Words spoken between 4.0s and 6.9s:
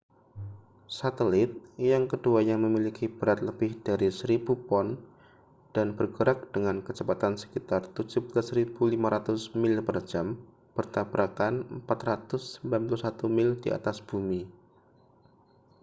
1.000 pon dan bergerak dengan